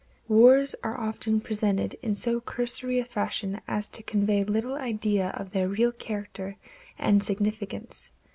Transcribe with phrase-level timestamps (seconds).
[0.27, 5.51] Wars are often presented in so cursory a fashion as to convey little idea of
[5.51, 6.55] their real character
[6.97, 8.09] and significance.